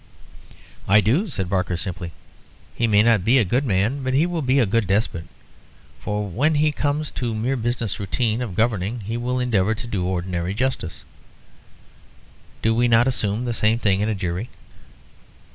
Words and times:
"I 0.87 0.99
do," 0.99 1.27
said 1.29 1.47
Barker, 1.47 1.77
simply. 1.77 2.11
"He 2.73 2.87
may 2.87 3.03
not 3.03 3.23
be 3.23 3.37
a 3.37 3.45
good 3.45 3.63
man. 3.67 4.01
But 4.01 4.15
he 4.15 4.25
will 4.25 4.41
be 4.41 4.57
a 4.57 4.65
good 4.65 4.87
despot. 4.87 5.25
For 5.99 6.27
when 6.27 6.55
he 6.55 6.71
comes 6.71 7.11
to 7.11 7.33
a 7.33 7.35
mere 7.35 7.55
business 7.55 7.99
routine 7.99 8.41
of 8.41 8.55
government 8.55 9.03
he 9.03 9.15
will 9.15 9.39
endeavour 9.39 9.75
to 9.75 9.85
do 9.85 10.03
ordinary 10.03 10.55
justice. 10.55 11.05
Do 12.63 12.73
we 12.73 12.87
not 12.87 13.05
assume 13.07 13.45
the 13.45 13.53
same 13.53 13.77
thing 13.77 13.99
in 14.01 14.09
a 14.09 14.15
jury?" 14.15 14.49